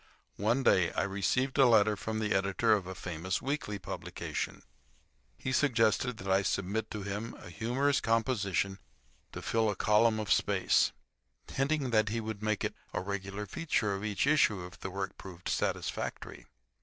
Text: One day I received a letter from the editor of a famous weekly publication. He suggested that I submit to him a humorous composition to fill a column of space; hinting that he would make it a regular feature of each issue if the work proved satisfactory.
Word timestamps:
One 0.37 0.63
day 0.63 0.91
I 0.93 1.03
received 1.03 1.59
a 1.59 1.67
letter 1.67 1.95
from 1.95 2.17
the 2.17 2.33
editor 2.33 2.73
of 2.73 2.87
a 2.87 2.95
famous 2.95 3.39
weekly 3.39 3.77
publication. 3.77 4.63
He 5.37 5.51
suggested 5.51 6.17
that 6.17 6.27
I 6.27 6.41
submit 6.41 6.89
to 6.89 7.03
him 7.03 7.35
a 7.35 7.51
humorous 7.51 8.01
composition 8.01 8.79
to 9.31 9.43
fill 9.43 9.69
a 9.69 9.75
column 9.75 10.19
of 10.19 10.33
space; 10.33 10.91
hinting 11.53 11.91
that 11.91 12.09
he 12.09 12.19
would 12.19 12.41
make 12.41 12.63
it 12.63 12.73
a 12.95 12.99
regular 12.99 13.45
feature 13.45 13.93
of 13.93 14.03
each 14.03 14.25
issue 14.25 14.65
if 14.65 14.79
the 14.79 14.89
work 14.89 15.19
proved 15.19 15.47
satisfactory. 15.47 16.47